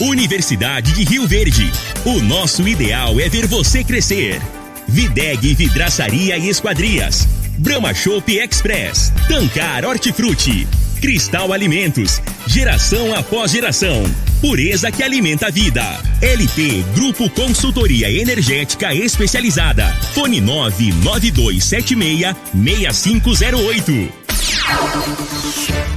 [0.00, 1.70] Universidade de Rio Verde.
[2.04, 4.40] O nosso ideal é ver você crescer.
[4.88, 7.28] Videg Vidraçaria e Esquadrias.
[7.58, 9.12] Brahma Shop Express.
[9.28, 10.66] Tancar Hortifruti.
[11.00, 12.20] Cristal Alimentos.
[12.46, 14.02] Geração após geração.
[14.40, 15.82] Pureza que alimenta a vida.
[16.20, 19.86] LT Grupo Consultoria Energética Especializada.
[20.12, 24.24] Fone 99276 6508.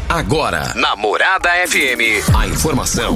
[0.07, 3.15] Agora, na Morada FM, a informação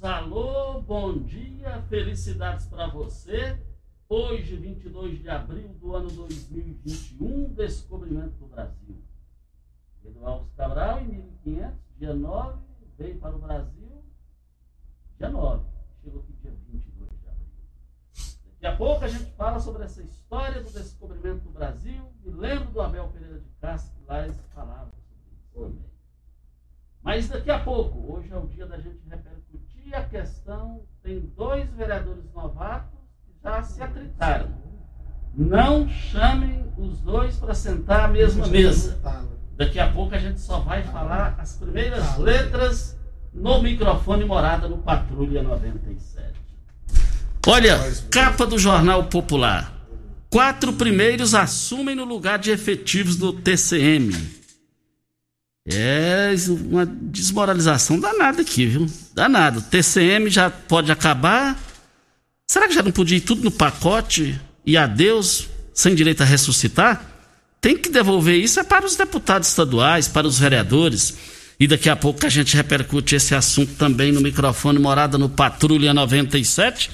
[0.00, 3.60] Alô, bom dia, felicidades para você.
[4.08, 9.02] Hoje, 22 de abril do ano 2021, descobrimento do Brasil.
[10.00, 12.62] Pedro Alves Cabral, em 1500, dia 9,
[12.96, 14.04] veio para o Brasil,
[15.18, 15.64] dia 9.
[16.00, 17.48] Chegou aqui dia 22 de abril.
[18.52, 22.08] Daqui a pouco a gente fala sobre essa história do descobrimento do Brasil.
[22.24, 25.88] Me lembro do Abel Pereira de Castro, que lá eles falavam sobre isso também.
[27.02, 29.27] Mas daqui a pouco, hoje é o dia da gente repercutir a
[30.20, 30.82] questão.
[31.02, 34.48] Tem dois vereadores novatos que já se atritaram.
[35.34, 38.98] Não chamem os dois para sentar à mesma mesa.
[39.56, 42.98] Daqui a pouco a gente só vai falar as primeiras letras
[43.32, 46.34] no microfone morada no Patrulha 97.
[47.46, 47.78] Olha,
[48.10, 49.72] capa do Jornal Popular.
[50.30, 54.37] Quatro primeiros assumem no lugar de efetivos do TCM.
[55.70, 58.86] É uma desmoralização danada aqui, viu?
[59.14, 59.60] Danado.
[59.60, 61.58] TCM já pode acabar.
[62.46, 67.04] Será que já não podia ir tudo no pacote e adeus, sem direito a ressuscitar?
[67.60, 71.16] Tem que devolver isso é para os deputados estaduais, para os vereadores.
[71.60, 75.92] E daqui a pouco a gente repercute esse assunto também no microfone Morada no Patrulha
[75.92, 76.90] 97,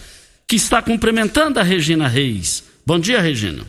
[0.49, 2.65] que está cumprimentando a Regina Reis.
[2.85, 3.63] Bom dia, Regina.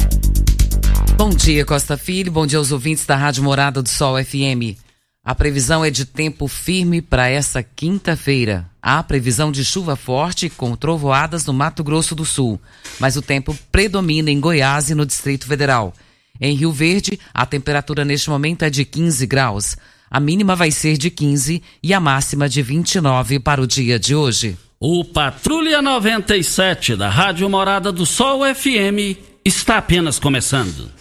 [1.18, 2.32] Bom dia, Costa Filho.
[2.32, 4.85] Bom dia aos ouvintes da Rádio Morada do Sol FM.
[5.26, 8.70] A previsão é de tempo firme para essa quinta-feira.
[8.80, 12.62] Há previsão de chuva forte com trovoadas no Mato Grosso do Sul,
[13.00, 15.96] mas o tempo predomina em Goiás e no Distrito Federal.
[16.40, 19.76] Em Rio Verde, a temperatura neste momento é de 15 graus.
[20.12, 24.14] A mínima vai ser de 15 e a máxima de 29 para o dia de
[24.14, 24.56] hoje.
[24.80, 30.92] O Patrulha 97 da Rádio Morada do Sol FM está apenas começando.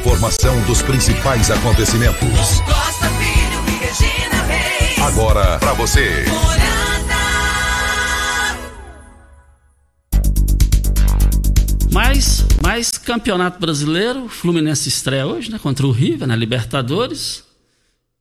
[0.00, 2.26] Informação dos principais acontecimentos.
[2.64, 4.98] Costa Filho e Regina Reis.
[4.98, 6.24] Agora para você.
[11.92, 14.26] Mais, mais campeonato brasileiro.
[14.26, 15.58] Fluminense estreia hoje, né?
[15.58, 17.44] Contra o River, na Libertadores.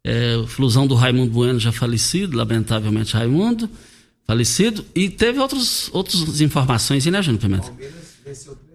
[0.04, 3.70] É, o Flusão do Raimundo Bueno já falecido, lamentavelmente Raimundo,
[4.28, 4.84] falecido.
[4.94, 7.68] E teve outros, outras informações aí, né, Júnior Pimenta?
[7.68, 8.69] Palmeiras venceu 3 a 2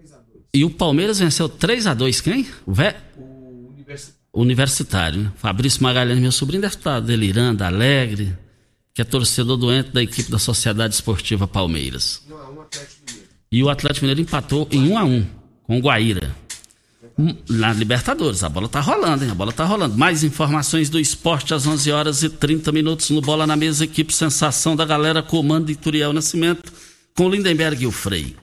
[0.55, 2.47] E o Palmeiras venceu 3 a 2 quem?
[2.65, 2.95] O, Vé...
[3.17, 4.15] O Universitário.
[4.33, 5.21] Universitário.
[5.23, 5.31] Né?
[5.35, 8.33] Fabrício Magalhães, meu sobrinho, deve estar delirando, alegre,
[8.93, 12.21] que é torcedor doente da equipe da Sociedade Esportiva Palmeiras.
[12.29, 13.29] Não, é um Atlético Mineiro.
[13.51, 15.25] E o Atlético Mineiro empatou em 1 a 1
[15.63, 16.33] com o Guaíra.
[17.19, 19.31] Hum, Na Libertadores, a bola tá rolando, hein?
[19.31, 19.97] A bola tá rolando.
[19.97, 24.13] Mais informações do esporte às 11 horas e 30 minutos no Bola na Mesa, equipe
[24.13, 26.71] Sensação da Galera, comando de Turiel Nascimento,
[27.13, 28.37] com Lindenberg e o Frei.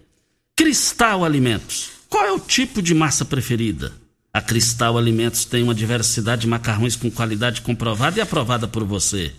[0.54, 1.91] Cristal Alimentos.
[2.12, 3.90] Qual é o tipo de massa preferida?
[4.34, 9.32] A Cristal Alimentos tem uma diversidade de macarrões com qualidade comprovada e aprovada por você.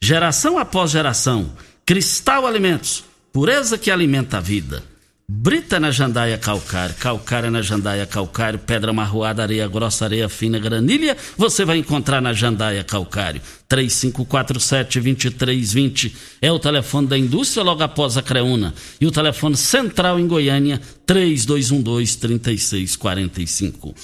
[0.00, 1.50] Geração após geração,
[1.84, 4.84] Cristal Alimentos, pureza que alimenta a vida.
[5.32, 11.16] Brita na jandaia calcário, calcário na jandaia calcário, pedra marroada, areia grossa, areia fina, granilha,
[11.36, 13.40] você vai encontrar na jandaia calcário.
[13.68, 16.12] 3547-2320
[16.42, 18.74] é o telefone da indústria logo após a Creuna.
[19.00, 23.94] E o telefone central em Goiânia, 3212-3645.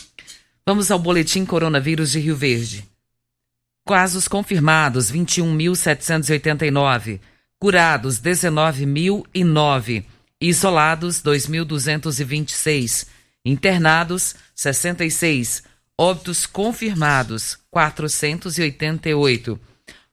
[0.64, 2.84] Vamos ao boletim coronavírus de Rio Verde.
[3.84, 7.19] Casos confirmados 21.789,
[7.58, 10.05] curados 19.009,
[10.40, 13.06] isolados 2.226,
[13.44, 15.62] internados 66,
[15.98, 19.58] óbitos confirmados 488.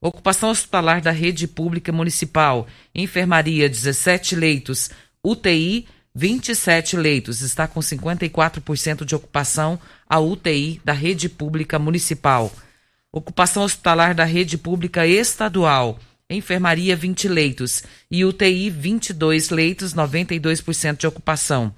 [0.02, 4.90] Ocupação hospitalar da rede pública municipal, enfermaria 17 leitos,
[5.24, 12.52] UTI 27 leitos, está com 54% de ocupação a UTI da rede pública municipal.
[13.12, 16.00] Ocupação hospitalar da rede pública estadual,
[16.30, 21.74] enfermaria 20 leitos e UTI 22 leitos, 92% de ocupação.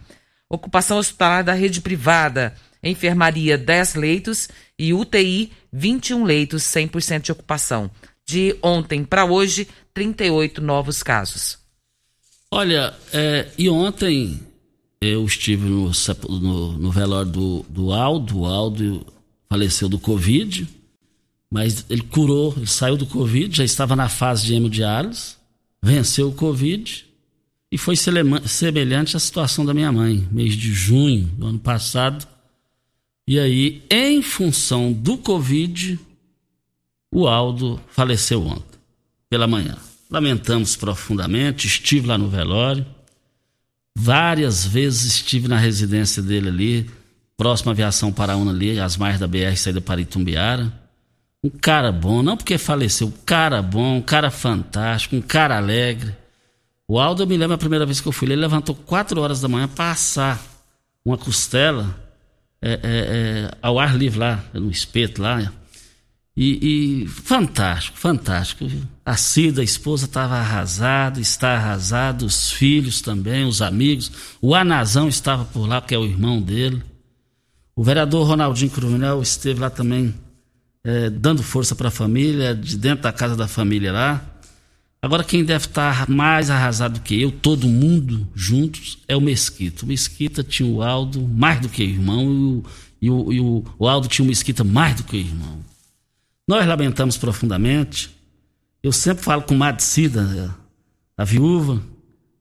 [0.50, 2.53] Ocupação hospitalar da rede privada,
[2.83, 4.47] enfermaria 10 leitos
[4.77, 7.89] e UTI 21 leitos, 100% de ocupação.
[8.27, 11.57] De ontem para hoje, 38 novos casos.
[12.50, 14.39] Olha, é, e ontem
[15.01, 15.92] eu estive no,
[16.30, 19.06] no, no velório do, do Aldo, o Aldo
[19.50, 20.68] faleceu do Covid,
[21.51, 25.36] mas ele curou, ele saiu do Covid, já estava na fase de hemodiálise,
[25.81, 27.06] venceu o Covid
[27.71, 32.25] e foi semelhante à situação da minha mãe, mês de junho do ano passado.
[33.27, 36.00] E aí, em função do Covid,
[37.12, 38.80] o Aldo faleceu ontem,
[39.30, 39.77] pela manhã.
[40.09, 42.86] Lamentamos profundamente, estive lá no velório.
[43.97, 46.89] Várias vezes estive na residência dele ali,
[47.36, 50.85] próximo à aviação Paraúna ali, às margens da BR saída para Itumbiara.
[51.45, 56.15] Um cara bom, não porque faleceu, um cara bom, um cara fantástico, um cara alegre.
[56.88, 59.42] O Aldo, eu me lembro a primeira vez que eu fui, ele levantou 4 horas
[59.42, 60.42] da manhã para assar
[61.06, 61.95] uma costela
[62.59, 65.53] é, é, é, ao ar livre lá, no espeto lá.
[66.36, 68.65] E, e fantástico, fantástico.
[69.06, 74.12] A Cida, a esposa, estava arrasada, está arrasada, os filhos também, os amigos.
[74.42, 76.81] O Anazão estava por lá, que é o irmão dele.
[77.75, 80.12] O vereador Ronaldinho Cruvinel esteve lá também,
[80.86, 84.24] é, dando força para a família, de dentro da casa da família lá.
[85.02, 89.84] Agora, quem deve estar mais arrasado do que eu, todo mundo juntos, é o Mesquita.
[89.84, 92.64] O Mesquita tinha o Aldo mais do que irmão,
[93.02, 95.60] e o, e o, o, Aldo tinha o Mesquita mais do que irmão.
[96.48, 98.12] Nós lamentamos profundamente.
[98.81, 100.56] Eu sempre falo com Madicida,
[101.18, 101.81] a viúva,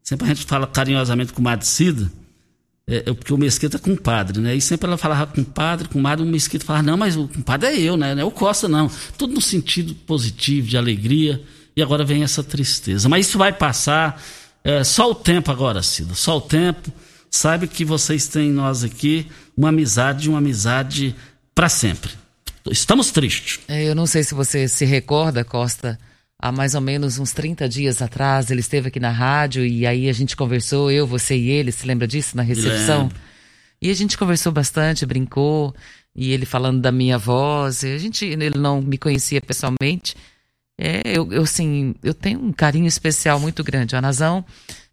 [0.02, 2.12] sempre a gente fala carinhosamente com Madicida,
[2.86, 4.54] é, é, porque o Mesquita é compadre, né?
[4.54, 7.96] E sempre ela falava compadre, comadre, o Mesquita falava, não, mas o compadre é eu,
[7.96, 8.14] né?
[8.14, 8.90] Não é o Costa, não.
[9.16, 11.42] Tudo no sentido positivo, de alegria.
[11.76, 13.08] E agora vem essa tristeza.
[13.08, 14.22] Mas isso vai passar.
[14.62, 16.14] É, só o tempo agora, Cida.
[16.14, 16.92] Só o tempo.
[17.30, 19.26] Sabe que vocês têm nós aqui
[19.56, 21.16] uma amizade, uma amizade
[21.54, 22.12] para sempre.
[22.70, 23.60] Estamos tristes.
[23.66, 25.98] É, eu não sei se você se recorda, Costa,
[26.40, 30.08] há mais ou menos uns 30 dias atrás, ele esteve aqui na rádio e aí
[30.08, 33.10] a gente conversou, eu, você e ele, se lembra disso, na recepção?
[33.80, 35.74] E a gente conversou bastante, brincou,
[36.14, 40.16] e ele falando da minha voz, a gente, ele não me conhecia pessoalmente.
[40.78, 43.94] É, eu, eu assim, eu tenho um carinho especial muito grande.
[43.94, 44.44] O Anazão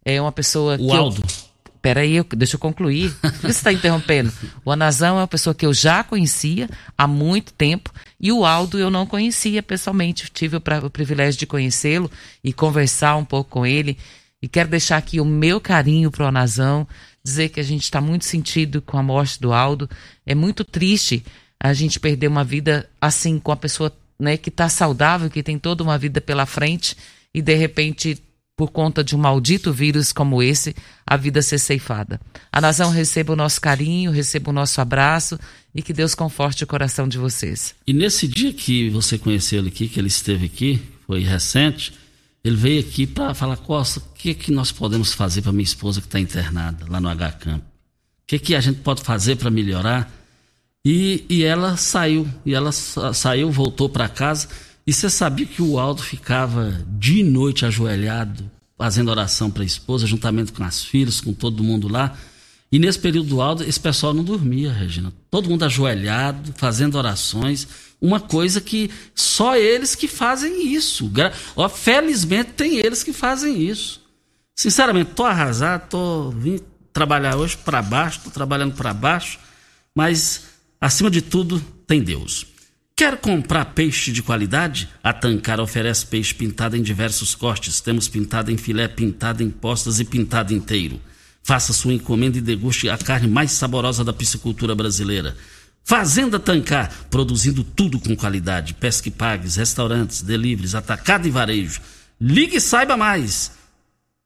[0.04, 1.22] é uma pessoa o que Aldo.
[1.22, 3.12] Eu, Peraí, eu, deixa eu concluir.
[3.22, 4.32] Por que você está interrompendo?
[4.64, 8.78] O Anazão é uma pessoa que eu já conhecia há muito tempo e o Aldo
[8.78, 10.30] eu não conhecia pessoalmente.
[10.32, 12.10] Tive o, pra, o privilégio de conhecê-lo
[12.44, 13.98] e conversar um pouco com ele.
[14.40, 16.88] E quero deixar aqui o meu carinho para o Anazão,
[17.24, 19.90] dizer que a gente está muito sentido com a morte do Aldo.
[20.24, 21.26] É muito triste
[21.60, 25.58] a gente perder uma vida assim com a pessoa né, que está saudável, que tem
[25.58, 26.96] toda uma vida pela frente
[27.34, 28.22] e de repente
[28.56, 30.76] por conta de um maldito vírus como esse,
[31.08, 32.22] a vida ser ceifada.
[32.52, 35.40] A nação receba o nosso carinho, receba o nosso abraço
[35.74, 37.76] e que Deus conforte o coração de vocês.
[37.88, 41.94] E nesse dia que você conheceu ele aqui, que ele esteve aqui, foi recente,
[42.44, 46.02] ele veio aqui para falar, Costa, o que, que nós podemos fazer para minha esposa
[46.02, 47.62] que está internada lá no H-Camp?
[47.62, 47.66] O
[48.28, 50.12] que, que a gente pode fazer para melhorar?
[50.84, 54.48] E, e ela saiu, e ela saiu, voltou para casa
[54.86, 60.08] e você sabia que o Aldo ficava de noite ajoelhado, fazendo oração para a esposa,
[60.08, 62.18] juntamente com as filhas, com todo mundo lá.
[62.72, 65.12] E nesse período do Aldo, esse pessoal não dormia, Regina.
[65.30, 67.68] Todo mundo ajoelhado, fazendo orações.
[68.00, 71.12] Uma coisa que só eles que fazem isso.
[71.56, 74.02] Ó, felizmente tem eles que fazem isso.
[74.56, 76.60] Sinceramente, tô arrasado, tô vim
[76.94, 79.40] trabalhar hoje para baixo, tô trabalhando para baixo,
[79.94, 80.46] mas
[80.80, 82.46] acima de tudo tem Deus.
[82.96, 84.88] Quer comprar peixe de qualidade?
[85.04, 87.82] A Tancar oferece peixe pintado em diversos cortes.
[87.82, 91.02] Temos pintado em filé, pintado em postas e pintado inteiro.
[91.44, 95.36] Faça sua encomenda e deguste a carne mais saborosa da piscicultura brasileira.
[95.84, 98.76] Fazenda Tancar, produzindo tudo com qualidade.
[98.76, 101.82] Pesque pagues, restaurantes, deliveries, atacado e varejo.
[102.20, 103.52] Ligue e saiba mais.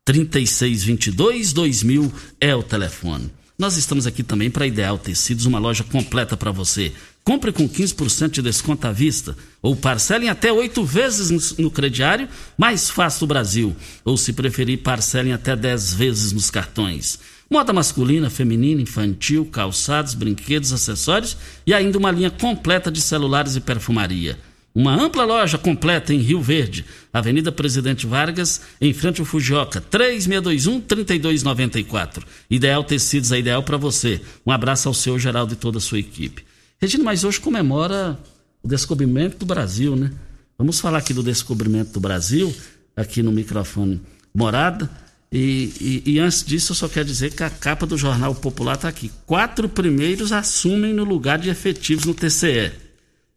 [0.04, 3.32] 3622 2000 é o telefone.
[3.58, 6.92] Nós estamos aqui também para Ideal Tecidos, uma loja completa para você.
[7.27, 12.88] Compre com 15% de desconto à vista ou parcelem até oito vezes no crediário, mais
[12.88, 13.75] fácil do Brasil.
[14.05, 17.17] Ou, se preferir, parcelem até 10 vezes nos cartões.
[17.50, 23.60] Moda masculina, feminina, infantil, calçados, brinquedos, acessórios e ainda uma linha completa de celulares e
[23.60, 24.38] perfumaria.
[24.75, 32.24] Uma ampla loja completa em Rio Verde, Avenida Presidente Vargas, em frente ao Fujioka, 3621-3294.
[32.51, 34.22] Ideal Tecidos é ideal para você.
[34.46, 36.46] Um abraço ao seu Geraldo e toda a sua equipe.
[36.86, 38.15] Regina, mas hoje comemora
[38.62, 40.12] o descobrimento do Brasil, né?
[40.56, 42.56] Vamos falar aqui do descobrimento do Brasil,
[42.96, 44.00] aqui no microfone
[44.32, 44.88] Morada.
[45.32, 48.75] E, e, e antes disso, eu só quero dizer que a capa do Jornal Popular
[48.75, 49.12] está aqui.
[49.25, 52.72] Quatro primeiros assumem no lugar de efetivos no TCE.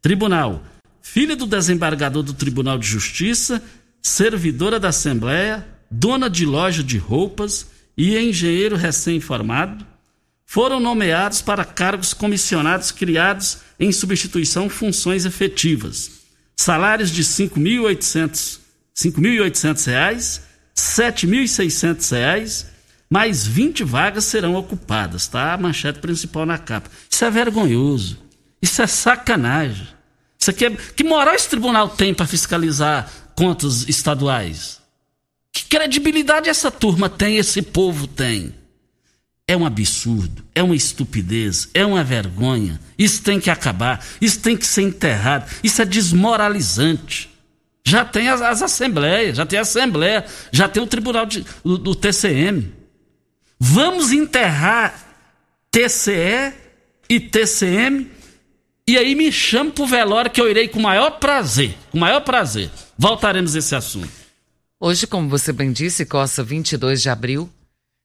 [0.03, 0.63] Tribunal
[1.01, 3.63] filha do desembargador do Tribunal de Justiça,
[4.03, 9.87] servidora da Assembleia, dona de loja de roupas e engenheiro recém-formado,
[10.51, 16.11] foram nomeados para cargos comissionados criados em substituição funções efetivas.
[16.57, 18.59] Salários de R$ 5.800,
[18.99, 20.43] R$ 5.800, R$
[20.75, 22.65] 7.600,
[23.11, 25.53] mais 20 vagas serão ocupadas, tá?
[25.53, 26.91] A manchete principal na capa.
[27.11, 28.17] Isso é vergonhoso.
[28.63, 29.87] Isso é sacanagem.
[30.41, 30.71] Isso aqui é...
[30.71, 34.81] Que moral esse tribunal tem para fiscalizar contas estaduais?
[35.53, 38.55] Que credibilidade essa turma tem, esse povo tem?
[39.51, 42.79] É um absurdo, é uma estupidez, é uma vergonha.
[42.99, 47.31] Isso tem que acabar, isso tem que ser enterrado, isso é desmoralizante.
[47.89, 51.95] Já tem as, as assembleias, já tem a Assembleia, já tem o Tribunal de, do,
[51.95, 52.71] TCM.
[53.59, 54.95] Vamos enterrar
[55.71, 56.53] TCE
[57.09, 58.11] e TCM
[58.87, 61.75] e aí me chame pro velório que eu irei com o maior prazer.
[61.91, 62.71] Com o maior prazer.
[62.99, 64.11] Voltaremos a esse assunto.
[64.79, 67.51] Hoje, como você bem disse, Costa, 22 de abril,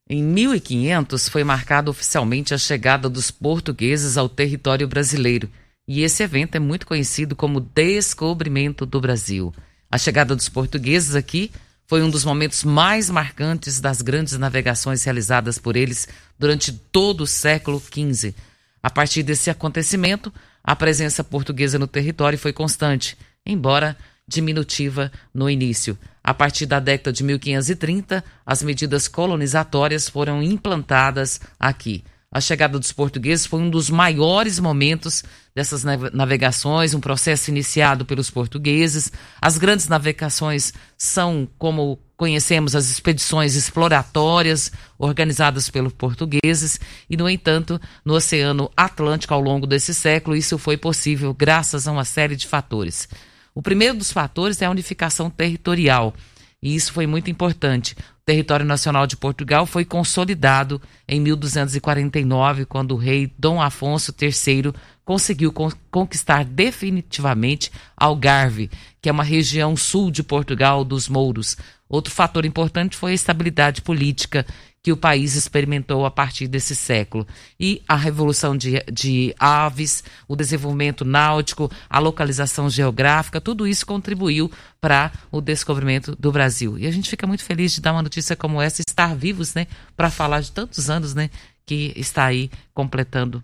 [0.10, 5.50] em 1500 foi marcada oficialmente a chegada dos portugueses ao território brasileiro.
[5.88, 9.54] E esse evento é muito conhecido como Descobrimento do Brasil.
[9.90, 11.52] A chegada dos portugueses aqui
[11.88, 16.08] foi um dos momentos mais marcantes das grandes navegações realizadas por eles
[16.38, 18.34] durante todo o século XV.
[18.82, 20.34] A partir desse acontecimento,
[20.64, 25.98] a presença portuguesa no território foi constante, embora diminutiva no início.
[26.24, 32.04] A partir da década de 1530, as medidas colonizatórias foram implantadas aqui.
[32.32, 38.32] A chegada dos portugueses foi um dos maiores momentos dessas navegações, um processo iniciado pelos
[38.32, 39.12] portugueses.
[39.40, 47.80] As grandes navegações são, como conhecemos, as expedições exploratórias organizadas pelos portugueses, e, no entanto,
[48.04, 52.48] no Oceano Atlântico, ao longo desse século, isso foi possível graças a uma série de
[52.48, 53.08] fatores.
[53.56, 56.14] O primeiro dos fatores é a unificação territorial.
[56.62, 57.94] E isso foi muito importante.
[57.94, 64.74] O território nacional de Portugal foi consolidado em 1249, quando o rei Dom Afonso III
[65.04, 65.54] conseguiu
[65.92, 71.58] conquistar definitivamente Algarve, que é uma região sul de Portugal dos Mouros.
[71.90, 74.46] Outro fator importante foi a estabilidade política
[74.84, 77.26] que o país experimentou a partir desse século.
[77.58, 84.52] E a revolução de, de aves, o desenvolvimento náutico, a localização geográfica, tudo isso contribuiu
[84.82, 86.78] para o descobrimento do Brasil.
[86.78, 89.68] E a gente fica muito feliz de dar uma notícia como essa, estar vivos, né,
[89.96, 91.30] para falar de tantos anos, né,
[91.66, 93.42] que está aí completando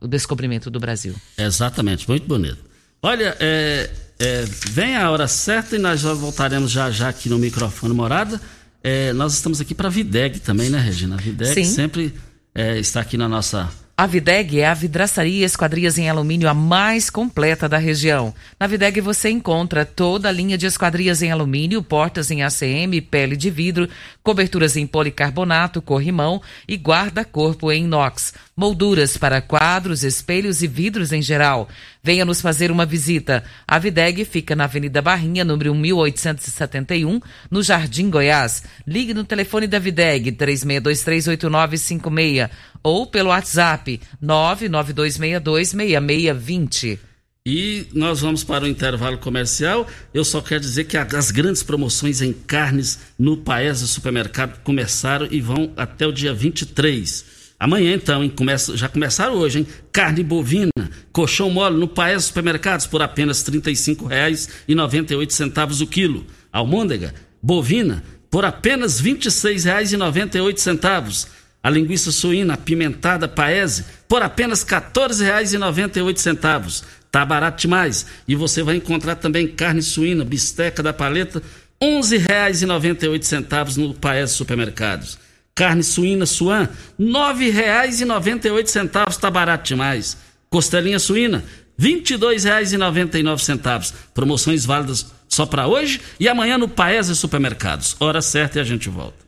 [0.00, 1.14] o descobrimento do Brasil.
[1.36, 2.58] Exatamente, muito bonito.
[3.02, 7.38] Olha, é, é, vem a hora certa e nós já voltaremos já já aqui no
[7.38, 8.40] microfone morada.
[8.84, 11.14] É, nós estamos aqui para a Videg também, né, Regina?
[11.14, 11.64] A Videg Sim.
[11.64, 12.14] sempre
[12.54, 16.54] é, está aqui na nossa a Videg é a vidraçaria e esquadrias em alumínio a
[16.54, 18.34] mais completa da região.
[18.58, 23.36] Na Videg você encontra toda a linha de esquadrias em alumínio, portas em ACM, pele
[23.36, 23.88] de vidro,
[24.20, 31.22] coberturas em policarbonato, corrimão e guarda-corpo em inox, molduras para quadros, espelhos e vidros em
[31.22, 31.68] geral.
[32.04, 33.42] Venha nos fazer uma visita.
[33.66, 37.18] A Videg fica na Avenida Barrinha, número 1871,
[37.50, 38.62] no Jardim Goiás.
[38.86, 42.50] Ligue no telefone da Videg 36238956
[42.82, 46.98] ou pelo WhatsApp 992626620.
[47.46, 49.88] E nós vamos para o intervalo comercial.
[50.12, 55.40] Eu só quero dizer que as grandes promoções em carnes no Paese Supermercado começaram e
[55.40, 57.32] vão até o dia 23.
[57.64, 58.28] Amanhã, então, hein?
[58.28, 59.66] Começa, já começaram hoje, hein?
[59.90, 60.68] Carne bovina,
[61.10, 66.26] colchão mole no Paes Supermercados por apenas R$ 35,98 o quilo.
[66.52, 71.26] Almôndega, bovina, por apenas R$ 26,98.
[71.62, 76.84] A linguiça suína apimentada Paese por apenas R$ 14,98.
[77.10, 78.04] Tá barato demais.
[78.28, 81.42] E você vai encontrar também carne suína, bisteca da paleta,
[81.80, 85.23] R$ 11,98 no Paese Supermercados.
[85.54, 86.68] Carne suína suan,
[86.98, 89.18] R$ 9,98.
[89.18, 90.16] Tá barato demais.
[90.50, 91.44] Costelinha suína,
[91.78, 93.92] R$ 22,99.
[94.12, 97.96] Promoções válidas só para hoje e amanhã no Paese Supermercados.
[98.00, 99.24] Hora certa e a gente volta.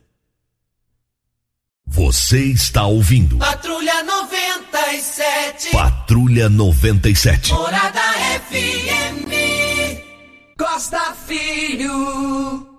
[1.89, 5.71] Você está ouvindo Patrulha 97.
[5.71, 7.53] Patrulha 97.
[7.53, 8.01] Morada
[8.51, 9.31] FM.
[10.59, 12.76] Costa Filho.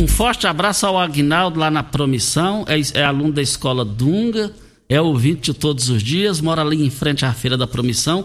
[0.00, 4.50] Um forte abraço ao Agnaldo lá na Promissão, é, é aluno da escola Dunga,
[4.88, 8.24] é ouvinte todos os dias, mora ali em frente à Feira da Promissão,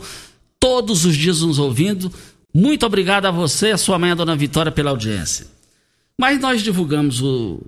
[0.57, 2.09] todos os dias nos ouvindo.
[2.53, 5.47] Muito obrigado a você, a sua mãe, a dona Vitória, pela audiência.
[6.17, 7.61] Mas nós divulgamos o,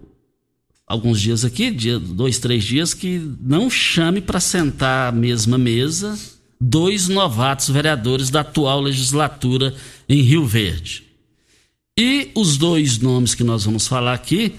[0.87, 6.17] alguns dias aqui, dia, dois, três dias, que não chame para sentar à mesma mesa
[6.61, 9.75] dois novatos vereadores da atual legislatura
[10.07, 11.06] em Rio Verde.
[11.97, 14.53] E os dois nomes que nós vamos falar aqui,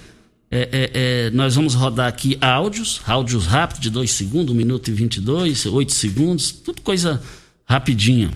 [0.51, 0.91] é, é,
[1.27, 5.67] é, nós vamos rodar aqui áudios, áudios rápidos de dois segundos, um minuto e 22,
[5.67, 7.23] oito segundos, tudo coisa
[7.65, 8.31] rapidinha.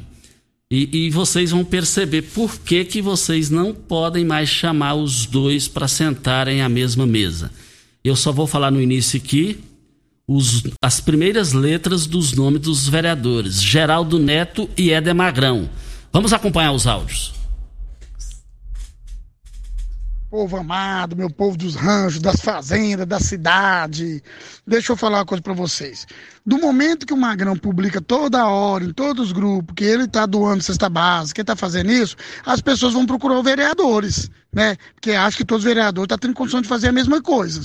[0.71, 5.69] E, e, vocês vão perceber por que, que vocês não podem mais chamar os dois
[5.69, 7.51] para sentarem à mesma mesa.
[8.05, 9.59] Eu só vou falar no início aqui
[10.27, 15.69] os, as primeiras letras dos nomes dos vereadores: Geraldo Neto e Éder Magrão.
[16.11, 17.42] Vamos acompanhar os áudios.
[20.33, 24.23] Povo amado, meu povo dos ranchos, das fazendas, da cidade.
[24.67, 26.07] Deixa eu falar uma coisa para vocês.
[26.47, 30.25] Do momento que o Magrão publica toda hora, em todos os grupos, que ele está
[30.25, 32.17] doando cesta básica, que está fazendo isso,
[32.47, 34.79] as pessoas vão procurar os vereadores, né?
[34.95, 37.61] Porque acham que todos os vereadores estão tá tendo condição de fazer a mesma coisa.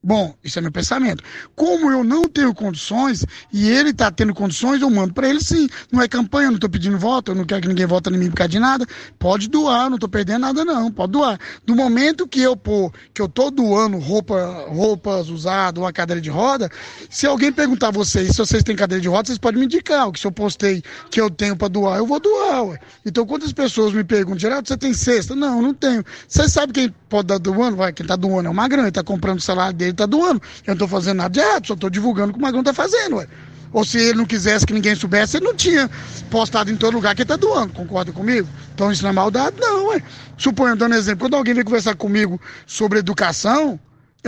[0.00, 1.24] Bom, isso é meu pensamento.
[1.56, 5.68] Como eu não tenho condições e ele está tendo condições, eu mando para ele sim.
[5.90, 8.16] Não é campanha, eu não estou pedindo voto, eu não quero que ninguém vote em
[8.16, 8.86] mim por causa de nada.
[9.18, 11.36] Pode doar, não estou perdendo nada não, pode doar.
[11.66, 16.30] Do momento que eu pôr, que eu estou doando roupa, roupas usadas, uma cadeira de
[16.30, 16.70] roda,
[17.10, 20.12] se alguém perguntar a vocês se vocês têm cadeira de roda, vocês podem me indicar.
[20.12, 20.80] Que se eu postei
[21.10, 22.66] que eu tenho para doar, eu vou doar.
[22.66, 22.78] Ué.
[23.04, 25.34] Então quantas pessoas me perguntam, Geraldo, você tem cesta?
[25.34, 26.04] Não, não tenho.
[26.28, 27.76] Você sabe quem pode dar doando?
[27.76, 30.06] Vai, quem está doando é o Magrão, ele está comprando o salário dele ele tá
[30.06, 30.40] doando.
[30.66, 32.72] Eu não tô fazendo nada de errado, só tô divulgando o que o Magrão tá
[32.72, 33.28] fazendo, ué.
[33.72, 35.90] Ou se ele não quisesse que ninguém soubesse, ele não tinha
[36.30, 38.48] postado em todo lugar que ele tá doando, concorda comigo?
[38.74, 40.02] Então isso não é maldade, não, ué.
[40.36, 43.78] Suponho, dando exemplo, quando alguém vem conversar comigo sobre educação,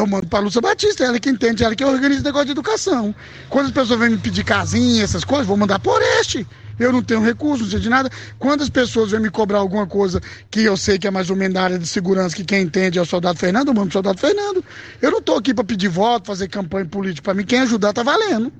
[0.01, 3.15] eu mando para Lúcia Batista, ela que entende, ela que organiza o negócio de educação.
[3.49, 6.47] Quando as pessoas vêm me pedir casinha, essas coisas, vou mandar por este
[6.81, 8.11] eu não tenho recurso, não sei de nada.
[8.39, 11.37] Quando as pessoas vêm me cobrar alguma coisa que eu sei que é mais ou
[11.37, 13.93] menos da área de segurança, que quem entende é o soldado Fernando, eu mando o
[13.93, 14.65] soldado Fernando.
[15.01, 17.45] Eu não estou aqui para pedir voto, fazer campanha política para mim.
[17.45, 18.51] Quem ajudar tá valendo.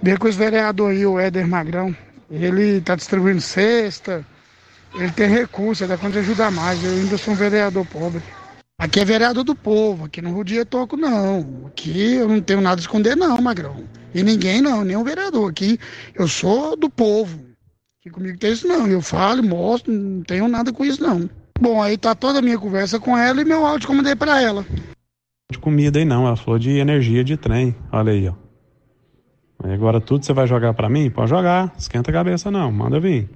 [0.00, 1.94] Vê com esse vereador aí, o Éder Magrão.
[2.30, 4.24] Ele tá distribuindo cesta,
[4.94, 6.82] ele tem recurso, dá conta de ajudar mais.
[6.84, 8.22] Eu ainda sou um vereador pobre.
[8.80, 11.66] Aqui é vereador do povo, aqui não rodia toco, não.
[11.66, 13.82] Aqui eu não tenho nada a esconder, não, Magrão.
[14.14, 15.50] E ninguém não, nenhum vereador.
[15.50, 15.80] Aqui
[16.14, 17.40] eu sou do povo.
[18.00, 18.86] Aqui comigo tem isso não.
[18.86, 21.28] Eu falo, mostro, não tenho nada com isso não.
[21.60, 24.14] Bom, aí tá toda a minha conversa com ela e meu áudio que eu mandei
[24.14, 24.64] pra ela.
[25.50, 27.74] De comida aí não, ela falou de energia de trem.
[27.90, 28.34] Olha aí, ó.
[29.64, 31.10] Agora tudo você vai jogar para mim?
[31.10, 31.74] Pode jogar.
[31.76, 33.28] Esquenta a cabeça não, manda vir.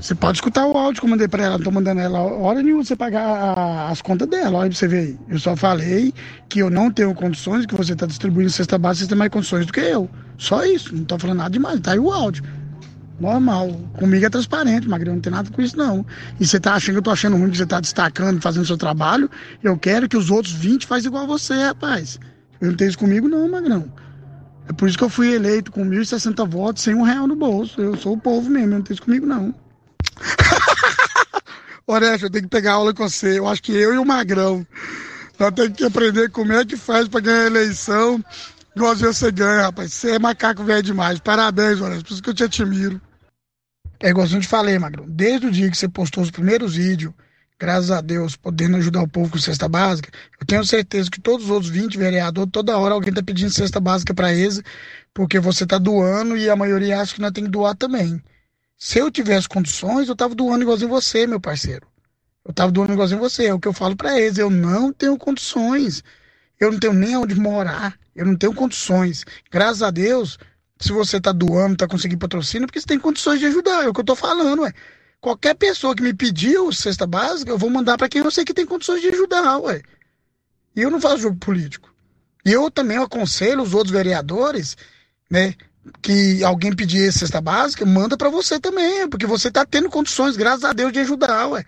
[0.00, 1.58] Você pode escutar o áudio que eu mandei pra ela.
[1.58, 4.58] Não tô mandando ela hora nenhuma você pagar as contas dela.
[4.58, 5.18] Olha pra você ver aí.
[5.28, 6.14] Eu só falei
[6.48, 9.66] que eu não tenho condições, que você tá distribuindo cesta básica, você tem mais condições
[9.66, 10.08] do que eu.
[10.36, 10.94] Só isso.
[10.94, 11.80] Não tô falando nada demais.
[11.80, 12.44] Tá aí o áudio.
[13.18, 13.72] Normal.
[13.98, 15.14] Comigo é transparente, Magrão.
[15.14, 16.06] Não tem nada com isso, não.
[16.38, 18.76] E você tá achando que eu tô achando ruim que você tá destacando, fazendo seu
[18.76, 19.28] trabalho.
[19.64, 22.20] Eu quero que os outros 20 façam igual a você, rapaz.
[22.60, 23.92] Eu não tenho isso comigo, não, Magrão.
[24.68, 27.80] É por isso que eu fui eleito com 1.060 votos, sem um real no bolso.
[27.80, 29.52] Eu sou o povo mesmo, eu não tenho isso comigo, não.
[31.86, 33.38] Oreste, eu tenho que pegar aula com você.
[33.38, 34.66] Eu acho que eu e o Magrão.
[35.38, 38.22] Nós temos que aprender como é que faz para ganhar a eleição.
[38.76, 39.92] Igual você ganha, rapaz.
[39.92, 41.18] Você é macaco velho demais.
[41.20, 42.04] Parabéns, Oreste.
[42.04, 43.00] Por isso que eu te admiro.
[44.00, 45.06] É igual eu te falei, Magrão.
[45.08, 47.12] Desde o dia que você postou os primeiros vídeos,
[47.58, 51.46] graças a Deus, podendo ajudar o povo com cesta básica, eu tenho certeza que todos
[51.46, 54.62] os outros 20 vereadores, toda hora alguém tá pedindo cesta básica para eles,
[55.12, 58.22] porque você tá doando e a maioria acha que nós tem que doar também.
[58.78, 61.86] Se eu tivesse condições, eu tava doando igualzinho você, meu parceiro.
[62.44, 63.46] Eu tava doando igualzinho você.
[63.46, 64.38] É o que eu falo para eles.
[64.38, 66.02] Eu não tenho condições.
[66.60, 69.24] Eu não tenho nem onde morar, eu não tenho condições.
[69.50, 70.38] Graças a Deus,
[70.78, 73.84] se você tá doando, tá conseguindo patrocínio, porque você tem condições de ajudar.
[73.84, 74.72] É o que eu tô falando, ué.
[75.20, 78.54] Qualquer pessoa que me pediu cesta básica, eu vou mandar para quem eu sei que
[78.54, 79.82] tem condições de ajudar, ué.
[80.74, 81.92] E eu não faço jogo político.
[82.44, 84.76] E eu também aconselho os outros vereadores,
[85.30, 85.54] né,
[86.02, 90.64] que alguém pedir cesta básica, manda para você também, porque você tá tendo condições, graças
[90.64, 91.64] a Deus, de ajudar, ué.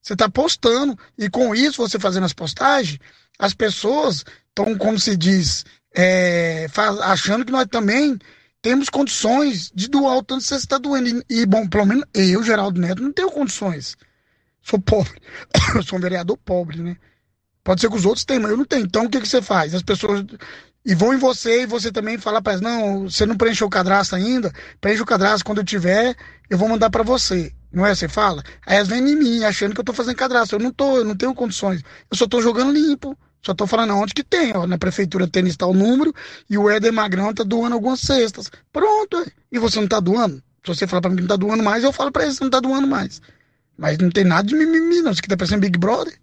[0.00, 2.98] Você tá postando, e com isso, você fazendo as postagens,
[3.38, 6.66] as pessoas estão, como se diz, é,
[7.02, 8.18] achando que nós também
[8.60, 11.24] temos condições de doar o tanto que você está doendo.
[11.28, 13.96] E, bom, pelo menos eu, Geraldo Neto, não tenho condições.
[14.62, 15.20] Sou pobre.
[15.86, 16.96] sou um vereador pobre, né?
[17.62, 18.84] Pode ser que os outros tenham, mas eu não tenho.
[18.84, 19.74] Então o que, que você faz?
[19.74, 20.24] As pessoas.
[20.84, 23.70] E vão em você e você também fala para elas: não, você não preencheu o
[23.70, 24.52] cadastro ainda?
[24.80, 26.16] Preenche o cadastro quando eu tiver,
[26.48, 27.52] eu vou mandar para você.
[27.72, 27.94] Não é?
[27.94, 28.42] Você fala?
[28.66, 30.58] Aí elas vêm em mim achando que eu tô fazendo cadastro.
[30.58, 31.82] Eu não tô, eu não tenho condições.
[32.10, 33.16] Eu só tô jogando limpo.
[33.44, 34.66] Só tô falando onde que tem, ó.
[34.66, 36.12] Na prefeitura tem está o número
[36.50, 38.50] e o Éder Magrão tá doando algumas cestas.
[38.72, 39.24] Pronto.
[39.50, 40.42] E você não tá doando?
[40.64, 42.42] Se você falar pra mim que não tá doando mais, eu falo pra ele que
[42.42, 43.22] não tá doando mais.
[43.76, 45.14] Mas não tem nada de mimimi, não.
[45.14, 46.18] Você que tá parecendo Big Brother.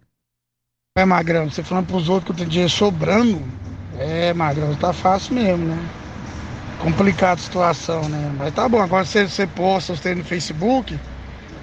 [0.96, 3.42] É, Magrão, você falando pros outros que eu tenho dinheiro sobrando.
[3.98, 5.78] É, Magrão, tá fácil mesmo, né?
[6.80, 8.32] Complicada a situação, né?
[8.38, 10.98] Mas tá bom, agora você, você posta os treinos no Facebook,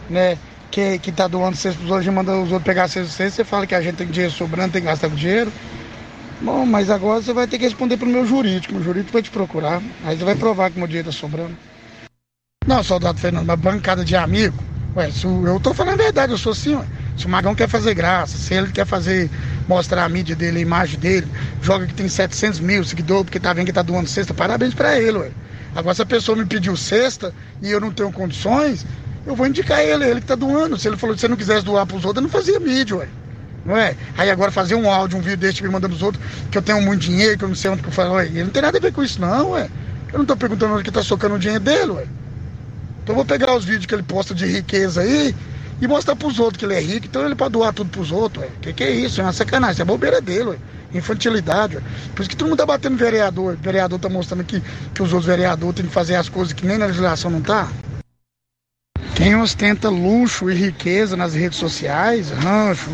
[0.10, 0.38] né?
[0.74, 3.76] que, que tá doando cesta pros outros manda os outros pegar cesta, você fala que
[3.76, 5.54] a gente tem dinheiro sobrando, tem que gastar com dinheiro.
[6.42, 8.74] Bom, mas agora você vai ter que responder pro meu jurídico.
[8.74, 9.82] Meu jurídico vai te procurar.
[10.04, 11.56] Aí você vai provar que meu dinheiro tá sobrando.
[12.66, 14.56] Não, soldado Fernando, uma bancada de amigo.
[14.96, 15.10] Ué,
[15.46, 16.86] eu tô falando a verdade, eu sou assim, ué.
[17.18, 19.30] Se o Magão quer fazer graça, se ele quer fazer,
[19.68, 21.28] mostrar a mídia dele, a imagem dele,
[21.62, 25.00] joga que tem 700 mil seguidores porque tá vendo que tá doando cesta, parabéns pra
[25.00, 25.32] ele, ué.
[25.76, 28.86] Agora, se a pessoa me pediu cesta e eu não tenho condições,
[29.26, 30.78] eu vou indicar ele, ele que tá doando.
[30.78, 33.08] Se ele falou que você não quisesse doar pros outros, eu não fazia mídia, ué.
[33.66, 33.96] Não é?
[34.18, 36.82] Aí agora fazer um áudio, um vídeo desse me mandando os outros, que eu tenho
[36.82, 38.26] muito dinheiro, que eu não sei onde que eu falo, ué.
[38.26, 39.70] Ele não tem nada a ver com isso, não, ué.
[40.12, 42.08] Eu não tô perguntando onde que tá socando o dinheiro dele, ué.
[43.02, 45.36] Então eu vou pegar os vídeos que ele posta de riqueza aí
[45.84, 48.46] e mostrar pros outros que ele é rico, então ele pode doar tudo pros outros,
[48.46, 48.50] ué.
[48.62, 49.20] Que que é isso?
[49.20, 50.58] É uma sacanagem, é bobeira dele, ué.
[50.94, 51.82] Infantilidade, ué.
[52.16, 53.58] Por isso que todo mundo tá batendo vereador.
[53.58, 56.78] Vereador tá mostrando que, que os outros vereadores têm que fazer as coisas que nem
[56.78, 57.68] na legislação não tá.
[59.14, 62.90] Quem ostenta luxo e riqueza nas redes sociais, rancho,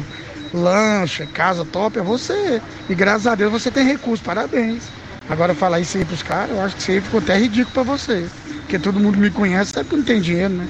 [0.51, 2.59] lancha, casa top, é você.
[2.89, 4.85] E graças a Deus você tem recurso, parabéns.
[5.29, 7.83] Agora falar isso aí pros caras, eu acho que isso aí ficou até ridículo pra
[7.83, 8.27] você.
[8.61, 10.67] Porque todo mundo me conhece, sabe que não tem dinheiro, né?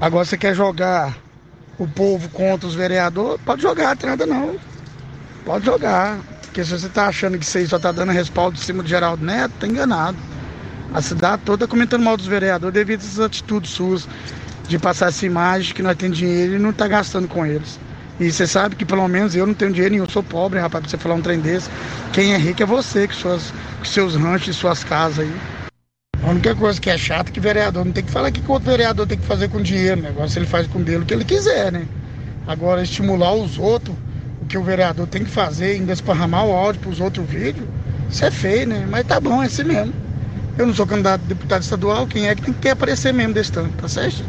[0.00, 1.16] Agora você quer jogar
[1.78, 4.56] o povo contra os vereadores, pode jogar, nada não.
[5.44, 6.18] Pode jogar.
[6.42, 9.24] Porque se você tá achando que você só tá dando respaldo em cima do Geraldo
[9.24, 10.16] Neto, tá enganado
[10.92, 14.08] a cidade toda comentando mal dos vereadores devido a essas atitudes suas
[14.66, 17.78] de passar essa imagem que nós temos dinheiro e não tá gastando com eles.
[18.18, 20.82] E você sabe que pelo menos eu não tenho dinheiro nenhum, eu sou pobre, rapaz,
[20.82, 21.70] pra você falar um trem desse.
[22.12, 25.32] Quem é rico é você, com, suas, com seus ranchos e suas casas aí.
[26.22, 28.40] A única coisa que é chata é que vereador não tem que falar o que
[28.46, 30.10] o outro vereador tem que fazer com dinheiro, né?
[30.10, 31.86] Agora se ele faz com dele o que ele quiser, né?
[32.46, 33.96] Agora estimular os outros,
[34.42, 37.66] o que o vereador tem que fazer, ainda esparramar o áudio pros outros vídeos,
[38.10, 38.86] isso é feio, né?
[38.90, 39.94] Mas tá bom, é assim mesmo.
[40.58, 43.52] Eu não sou candidato a deputado estadual, quem é que tem que aparecer mesmo desse
[43.52, 44.22] tanto, tá certo?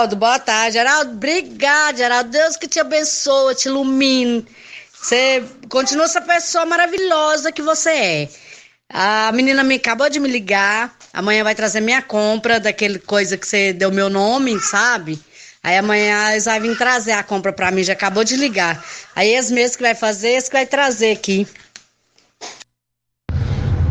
[0.00, 0.74] Geraldo, boa tarde.
[0.74, 2.30] Geraldo, obrigado, Geraldo.
[2.30, 4.46] Deus que te abençoe, te ilumine.
[4.92, 8.28] Você continua essa pessoa maravilhosa que você é.
[8.92, 10.94] A menina me acabou de me ligar.
[11.12, 15.18] Amanhã vai trazer minha compra daquele coisa que você deu meu nome, sabe?
[15.62, 18.84] Aí amanhã eles vão vir trazer a compra pra mim, já acabou de ligar.
[19.16, 21.46] Aí esse mesmo que vai fazer, esse que vai trazer aqui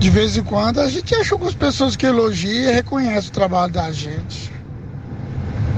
[0.03, 3.71] de vez em quando a gente acha algumas pessoas que elogiam e reconhecem o trabalho
[3.71, 4.51] da gente.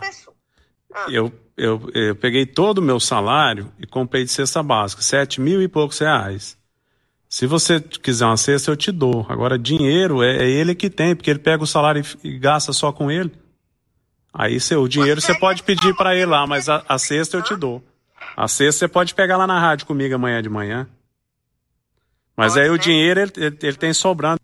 [1.10, 5.62] Eu, eu, eu peguei todo o meu salário e comprei de cesta básica, sete mil
[5.62, 6.55] e poucos reais.
[7.36, 9.26] Se você quiser uma cesta, eu te dou.
[9.28, 12.72] Agora, dinheiro é, é ele que tem, porque ele pega o salário e, e gasta
[12.72, 13.30] só com ele.
[14.34, 17.42] Aí seu, o dinheiro você pode pedir para ele lá, mas a, a cesta eu
[17.42, 17.84] te dou.
[18.38, 20.88] A cesta você pode pegar lá na rádio comigo amanhã de manhã.
[22.38, 24.40] Mas aí o dinheiro ele, ele, ele tem sobrando.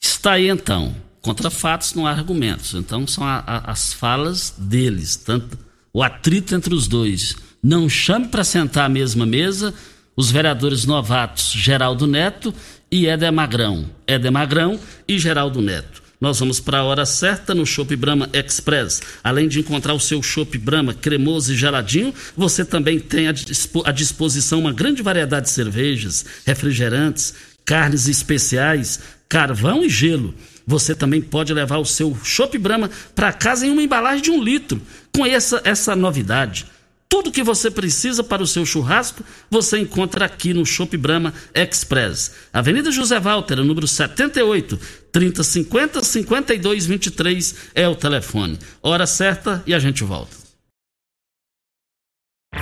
[0.00, 0.96] Está aí então.
[1.20, 2.72] Contra fatos não há argumentos.
[2.72, 5.58] Então são a- a- as falas deles, tanto
[5.92, 7.36] o atrito entre os dois.
[7.64, 9.72] Não chame para sentar à mesma mesa
[10.14, 12.52] os vereadores novatos Geraldo Neto
[12.90, 13.88] e Éder Magrão.
[14.06, 16.02] Éder Magrão e Geraldo Neto.
[16.20, 19.00] Nós vamos para a hora certa no Chopp Brahma Express.
[19.24, 23.82] Além de encontrar o seu Chopp Brahma cremoso e geladinho, você também tem à dispo-
[23.86, 27.32] à disposição uma grande variedade de cervejas, refrigerantes,
[27.64, 30.34] carnes especiais, carvão e gelo.
[30.66, 34.42] Você também pode levar o seu Chopp Brahma para casa em uma embalagem de um
[34.44, 34.82] litro.
[35.16, 36.66] Conheça essa novidade.
[37.14, 42.32] Tudo que você precisa para o seu churrasco, você encontra aqui no Chopp Brahma Express.
[42.52, 44.76] Avenida José Walter, número 78,
[45.12, 48.58] 3050 5223 é o telefone.
[48.82, 50.36] Hora certa e a gente volta.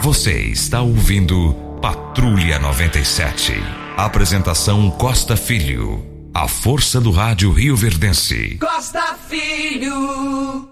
[0.03, 3.55] Você está ouvindo Patrulha 97.
[3.97, 6.05] Apresentação Costa Filho.
[6.35, 8.59] A força do rádio Rio Verdense.
[8.59, 10.72] Costa Filho.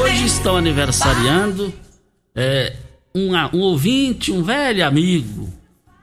[0.00, 1.72] Hoje estão aniversariando
[2.34, 2.76] é,
[3.14, 5.52] um, um ouvinte, um velho amigo,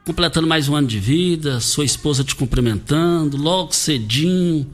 [0.06, 4.66] completando mais um ano de vida, sua esposa te cumprimentando, logo cedinho,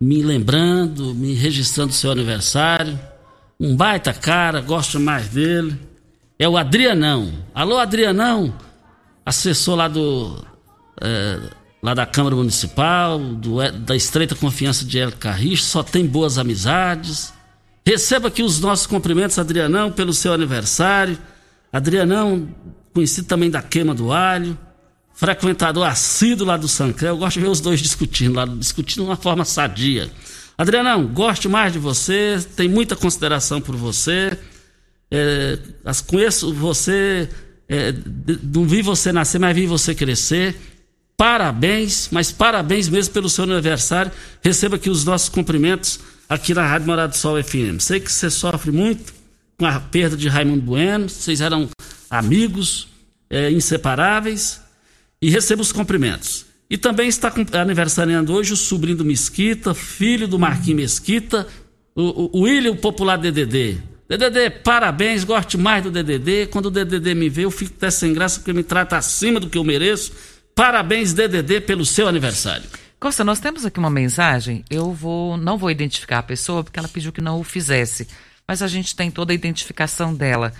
[0.00, 2.98] me lembrando, me registrando seu aniversário.
[3.58, 5.76] Um baita cara, gosto mais dele.
[6.38, 7.32] É o Adrianão.
[7.54, 8.54] Alô, Adrianão,
[9.26, 10.42] assessor lá do.
[11.00, 11.38] é,
[11.82, 17.32] lá da Câmara Municipal, do- da estreita confiança de El Carriço, só tem boas amizades.
[17.86, 21.18] Receba aqui os nossos cumprimentos, Adrianão, pelo seu aniversário.
[21.72, 22.48] Adrianão,
[22.92, 24.58] conhecido também da queima do alho,
[25.14, 27.08] frequentador assíduo lá do Sancré.
[27.08, 30.10] Eu gosto de ver os dois discutindo lá, discutindo de uma forma sadia.
[30.58, 34.36] Adrianão, gosto mais de você, tenho muita consideração por você.
[35.10, 35.58] É,
[36.06, 37.28] conheço você,
[37.68, 37.94] é,
[38.42, 40.54] não vi você nascer, mas vi você crescer.
[41.16, 44.12] Parabéns, mas parabéns mesmo pelo seu aniversário.
[44.42, 47.80] Receba aqui os nossos cumprimentos aqui na Rádio Morado do Sol FM.
[47.80, 49.12] Sei que você sofre muito
[49.58, 51.68] com a perda de Raimundo Bueno, vocês eram
[52.08, 52.86] amigos
[53.28, 54.60] é, inseparáveis
[55.20, 56.46] e receba os cumprimentos.
[56.70, 61.48] E também está aniversariando hoje o sobrinho do Mesquita, filho do Marquinhos Mesquita,
[61.96, 63.78] o, o, o William Popular DDD.
[64.08, 66.46] DDD, parabéns, gosto mais do DDD.
[66.46, 69.50] Quando o DDD me vê, eu fico até sem graça porque me trata acima do
[69.50, 70.12] que eu mereço.
[70.54, 72.64] Parabéns, DDD, pelo seu aniversário.
[73.00, 74.62] Costa, nós temos aqui uma mensagem.
[74.68, 78.06] Eu vou, não vou identificar a pessoa porque ela pediu que não o fizesse,
[78.46, 80.52] mas a gente tem toda a identificação dela.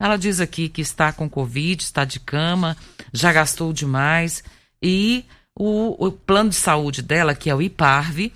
[0.00, 2.76] Ela diz aqui que está com Covid, está de cama,
[3.12, 4.42] já gastou demais
[4.82, 5.24] e
[5.56, 8.32] o, o plano de saúde dela, que é o IPARV,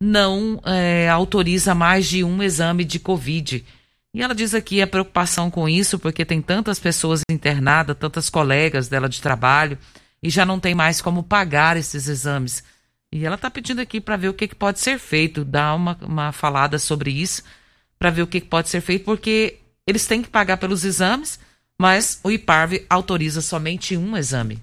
[0.00, 3.64] não é, autoriza mais de um exame de Covid.
[4.12, 8.88] E ela diz aqui a preocupação com isso, porque tem tantas pessoas internadas, tantas colegas
[8.88, 9.78] dela de trabalho,
[10.20, 12.64] e já não tem mais como pagar esses exames.
[13.12, 15.96] E ela está pedindo aqui para ver o que, que pode ser feito, dar uma,
[16.02, 17.42] uma falada sobre isso,
[17.98, 21.38] para ver o que, que pode ser feito, porque eles têm que pagar pelos exames,
[21.80, 24.58] mas o IPARV autoriza somente um exame.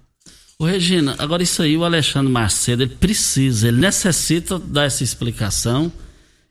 [0.60, 5.92] Ô Regina, agora isso aí o Alexandre Macedo, ele precisa, ele necessita dar essa explicação.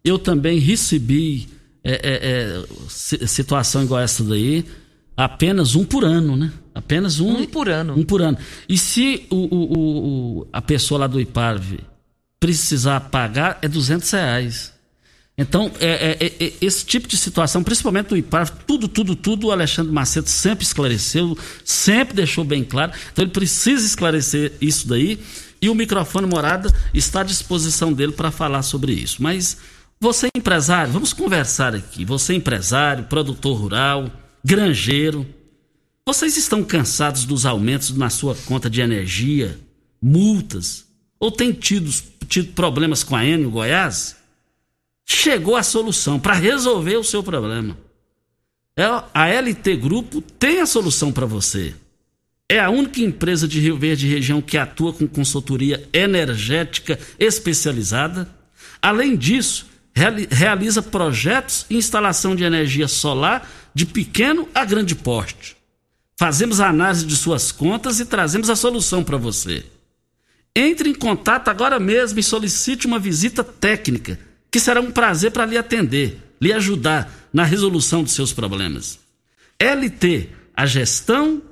[0.05, 1.49] Eu também recebi
[1.83, 4.65] é, é, é, si- situação igual essa daí,
[5.17, 6.53] apenas um por ano, né?
[6.75, 7.95] Apenas um, Um por ano.
[7.97, 8.37] Um por ano.
[8.69, 11.79] E se o, o- o- a pessoa lá do IPARV
[12.41, 14.73] precisar pagar, é 200 reais.
[15.37, 19.49] Então, é, é- é- é- esse tipo de situação, principalmente do IPAR, tudo, tudo, tudo,
[19.49, 22.93] o Alexandre Macedo sempre esclareceu, sempre deixou bem claro.
[23.13, 25.19] Então, ele precisa esclarecer isso daí.
[25.61, 29.23] E o microfone morada está à disposição dele para falar sobre isso.
[29.23, 29.57] Mas
[30.01, 32.05] você, empresário, vamos conversar aqui.
[32.05, 34.11] Você, empresário, produtor rural,
[34.45, 35.27] granjeiro,
[36.07, 39.59] vocês estão cansados dos aumentos na sua conta de energia,
[40.03, 40.85] multas?
[41.19, 41.91] Ou tem tido,
[42.29, 44.17] tido problemas com a Enio Goiás?
[45.07, 47.77] chegou a solução para resolver o seu problema.
[48.75, 51.75] É, A LT Grupo tem a solução para você.
[52.49, 58.29] é a única empresa de Rio Verde região que atua com consultoria energética especializada.
[58.81, 65.55] Além disso, reali- realiza projetos e instalação de energia solar de pequeno a grande porte.
[66.17, 69.65] Fazemos a análise de suas contas e trazemos a solução para você.
[70.55, 74.19] Entre em contato agora mesmo e solicite uma visita técnica,
[74.51, 79.01] que será um prazer para lhe atender, lhe ajudar na resolução dos seus problemas.
[79.61, 81.43] LT, a gestão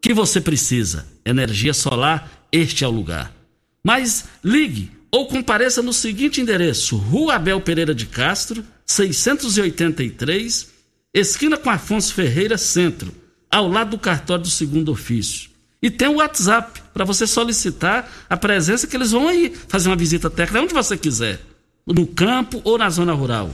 [0.00, 1.06] que você precisa.
[1.24, 3.34] Energia solar, este é o lugar.
[3.82, 10.68] Mas ligue ou compareça no seguinte endereço: Rua Abel Pereira de Castro, 683,
[11.12, 13.12] esquina com Afonso Ferreira, Centro,
[13.54, 15.48] ao lado do cartório do segundo ofício.
[15.80, 19.94] E tem o WhatsApp para você solicitar a presença que eles vão aí fazer uma
[19.94, 21.40] visita técnica onde você quiser,
[21.86, 23.50] no campo ou na zona rural.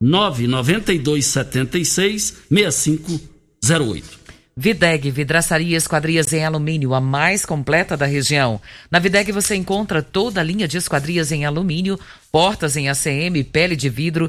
[0.00, 4.18] 992 76 6508.
[4.56, 8.60] Videg, vidraçaria esquadrias em alumínio, a mais completa da região.
[8.90, 11.96] Na Videg você encontra toda a linha de esquadrias em alumínio,
[12.32, 14.28] portas em ACM, pele de vidro,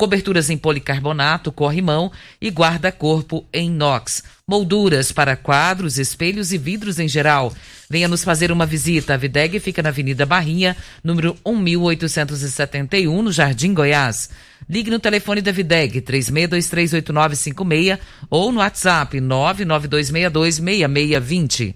[0.00, 2.10] coberturas em policarbonato, corrimão
[2.40, 4.24] e guarda-corpo em inox.
[4.48, 7.52] Molduras para quadros, espelhos e vidros em geral.
[7.90, 9.12] Venha nos fazer uma visita.
[9.12, 14.30] A Videg fica na Avenida Barrinha, número 1871, no Jardim Goiás.
[14.66, 17.98] Ligue no telefone da Videg, 36238956
[18.30, 21.74] ou no WhatsApp 992626620.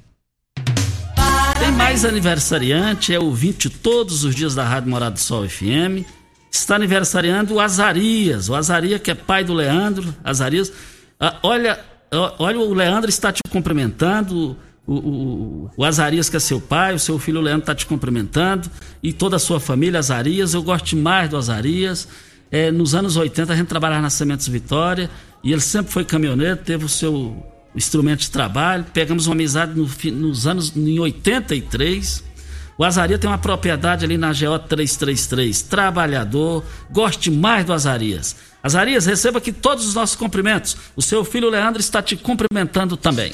[1.59, 6.09] Tem mais aniversariante, é ouvinte todos os dias da Rádio Morado do Sol FM.
[6.57, 10.15] Está aniversariando o Azarias, o Azarias que é pai do Leandro.
[10.23, 10.73] Azarias,
[11.19, 11.81] ah, olha,
[12.39, 14.57] olha, o Leandro está te cumprimentando.
[14.87, 18.71] O, o, o Azarias, que é seu pai, o seu filho Leandro está te cumprimentando.
[19.03, 20.55] E toda a sua família, Azarias.
[20.55, 22.07] Eu gosto demais do Azarias.
[22.53, 25.11] É, nos anos 80 a gente trabalhava na Sementes Vitória
[25.43, 28.87] e ele sempre foi caminhoneiro, teve o seu instrumento de trabalho.
[28.95, 32.23] Pegamos uma amizade no nos anos em 83.
[32.77, 35.63] O Azaria tem uma propriedade ali na GO 333.
[35.63, 38.35] Trabalhador, goste mais do Azarias.
[38.63, 40.77] Azarias, receba aqui todos os nossos cumprimentos.
[40.97, 43.33] O seu filho Leandro está te cumprimentando também.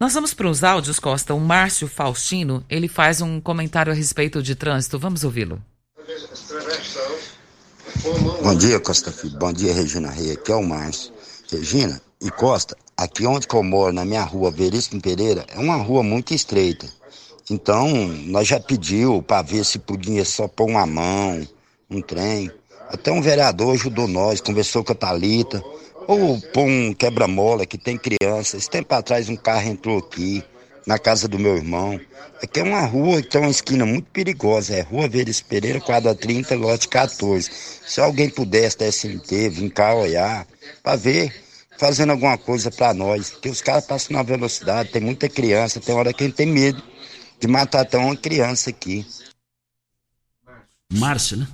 [0.00, 1.34] Nós vamos para os áudios, Costa.
[1.34, 4.98] O Márcio Faustino, ele faz um comentário a respeito de trânsito.
[4.98, 5.62] Vamos ouvi-lo.
[8.42, 9.38] Bom dia, Costa Filho.
[9.38, 10.32] Bom dia, Regina Rei.
[10.32, 11.12] Aqui é o Márcio.
[11.50, 15.76] Regina e Costa, aqui onde que eu moro, na minha rua Veríssimo Pereira, é uma
[15.76, 16.86] rua muito estreita.
[17.48, 17.88] Então,
[18.26, 21.46] nós já pediu para ver se podia só pôr uma mão,
[21.88, 22.50] um trem.
[22.88, 25.62] Até um vereador ajudou nós, conversou com a Thalita.
[26.08, 28.56] Ou pôr um quebra-mola que tem criança.
[28.56, 30.42] Esse tempo atrás um carro entrou aqui,
[30.84, 32.00] na casa do meu irmão.
[32.42, 34.74] Aqui é uma rua que tem uma esquina muito perigosa.
[34.74, 37.48] É Rua Veres Pereira, quadra 30, lote 14.
[37.86, 40.48] Se alguém pudesse da SMT vir cá olhar,
[40.82, 41.32] para ver,
[41.78, 43.30] fazendo alguma coisa para nós.
[43.30, 46.46] Porque os caras passam na velocidade, tem muita criança, tem hora que a gente tem
[46.46, 46.82] medo
[47.40, 49.04] de matar até uma criança aqui.
[50.92, 51.48] Márcio, né?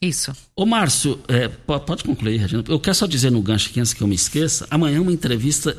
[0.00, 0.32] Isso.
[0.54, 2.62] Ô, Márcio, é, po- pode concluir, Regina.
[2.68, 5.76] Eu quero só dizer no gancho aqui, antes que eu me esqueça, amanhã uma entrevista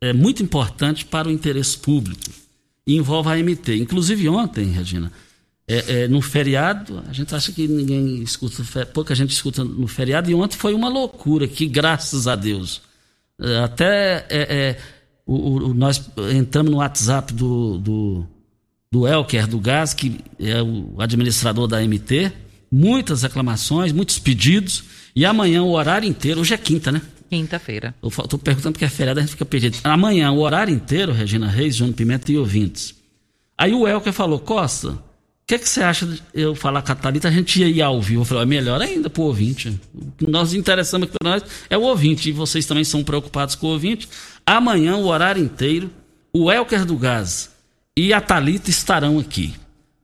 [0.00, 2.20] é muito importante para o interesse público
[2.86, 3.76] e envolve a MT.
[3.78, 5.10] Inclusive ontem, Regina,
[5.66, 10.30] é, é, no feriado, a gente acha que ninguém escuta, pouca gente escuta no feriado,
[10.30, 12.82] e ontem foi uma loucura, que graças a Deus.
[13.64, 14.78] Até é, é,
[15.26, 15.34] o,
[15.70, 16.00] o- nós
[16.32, 18.26] entramos no WhatsApp do, do,
[18.92, 22.32] do Elker do Gás, que é o administrador da MT,
[22.70, 27.02] muitas reclamações, muitos pedidos, e amanhã o horário inteiro, hoje é quinta, né?
[27.28, 27.94] Quinta-feira.
[28.02, 29.78] Eu tô perguntando porque é feriado, a gente fica perdido.
[29.82, 32.94] Amanhã, o horário inteiro, Regina Reis, João Pimenta e ouvintes.
[33.58, 34.98] Aí o Elker falou, Costa, o
[35.46, 37.28] que, que você acha de eu falar com a Thalita?
[37.28, 38.20] A gente ia ir ao vivo.
[38.20, 39.80] Eu falei, é melhor ainda pro ouvinte.
[39.94, 43.54] O que nós interessamos aqui para nós é o ouvinte, e vocês também são preocupados
[43.54, 44.08] com o ouvinte.
[44.44, 45.90] Amanhã, o horário inteiro,
[46.32, 47.55] o Elker do Gás
[47.98, 49.54] e a Thalita estarão aqui.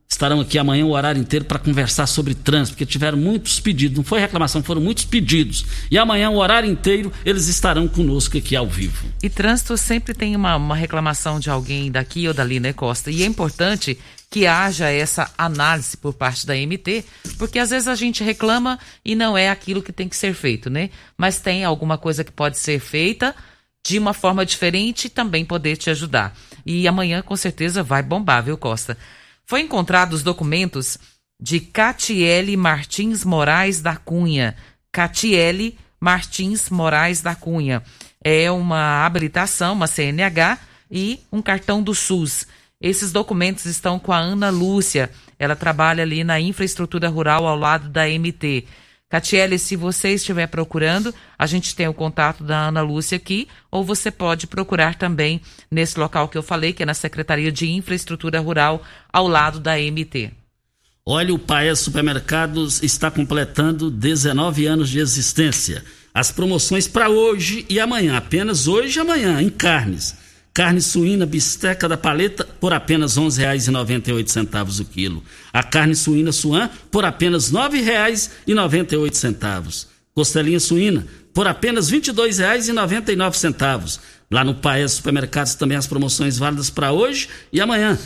[0.09, 3.97] Estarão aqui amanhã o horário inteiro para conversar sobre trânsito, porque tiveram muitos pedidos.
[3.97, 5.65] Não foi reclamação, foram muitos pedidos.
[5.91, 9.05] E amanhã, o horário inteiro, eles estarão conosco aqui ao vivo.
[9.21, 13.11] E trânsito sempre tem uma, uma reclamação de alguém daqui ou dali, né, Costa?
[13.11, 13.97] E é importante
[14.29, 17.05] que haja essa análise por parte da MT,
[17.37, 20.69] porque às vezes a gente reclama e não é aquilo que tem que ser feito,
[20.69, 20.89] né?
[21.15, 23.35] Mas tem alguma coisa que pode ser feita
[23.85, 26.35] de uma forma diferente e também poder te ajudar.
[26.65, 28.97] E amanhã, com certeza, vai bombar, viu, Costa?
[29.45, 30.97] Foi encontrado os documentos
[31.39, 34.55] de Catiele Martins Moraes da Cunha.
[34.91, 37.83] Catiele Martins Moraes da Cunha.
[38.23, 40.57] É uma habilitação, uma CNH
[40.89, 42.47] e um cartão do SUS.
[42.79, 45.09] Esses documentos estão com a Ana Lúcia.
[45.37, 48.65] Ela trabalha ali na infraestrutura rural ao lado da MT.
[49.13, 53.85] Catiele, se você estiver procurando, a gente tem o contato da Ana Lúcia aqui, ou
[53.85, 55.39] você pode procurar também
[55.69, 59.77] nesse local que eu falei, que é na Secretaria de Infraestrutura Rural, ao lado da
[59.77, 60.31] MT.
[61.05, 65.85] Olha, o Paes Supermercados está completando 19 anos de existência.
[66.11, 70.22] As promoções para hoje e amanhã, apenas hoje e amanhã, em carnes.
[70.53, 75.23] Carne suína bisteca da paleta por apenas R$ 11,98 o quilo.
[75.51, 79.87] A carne suína suan por apenas R$ 9,98.
[80.13, 83.99] Costelinha suína por apenas R$ 22,99.
[84.29, 87.97] Lá no Paes Supermercados também as promoções válidas para hoje e amanhã.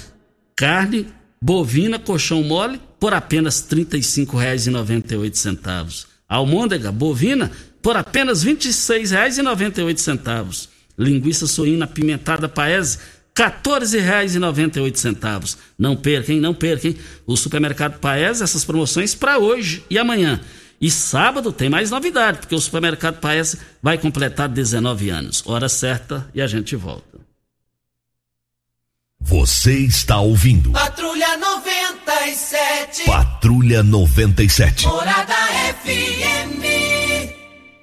[0.55, 1.07] Carne
[1.41, 6.05] bovina colchão mole por apenas R$ 35,98.
[6.29, 10.76] Almôndega bovina por apenas R$ 26,98.
[10.97, 12.97] Linguiça suína apimentada paese,
[13.37, 15.57] R$ 14,98.
[15.77, 16.39] Não perca, hein?
[16.39, 16.97] Não perca, hein?
[17.25, 20.41] O supermercado Paese, essas promoções para hoje e amanhã.
[20.81, 25.43] E sábado tem mais novidade, porque o supermercado Paese vai completar 19 anos.
[25.45, 27.17] Hora certa e a gente volta.
[29.19, 30.71] Você está ouvindo.
[30.71, 33.05] Patrulha 97.
[33.05, 34.87] Patrulha 97.
[34.87, 35.35] Morada
[35.83, 36.63] FM.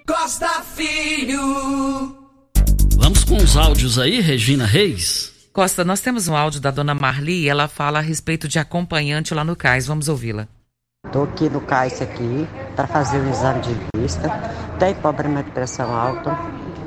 [0.07, 2.24] Costa Filho.
[2.97, 5.33] Vamos com os áudios aí, Regina Reis.
[5.53, 9.35] Costa, nós temos um áudio da dona Marli e ela fala a respeito de acompanhante
[9.35, 9.87] lá no CAIS.
[9.87, 10.49] Vamos ouvi-la.
[11.07, 14.29] Estou aqui no CAIS aqui para fazer um exame de vista.
[14.79, 16.31] Tem problema de pressão alta.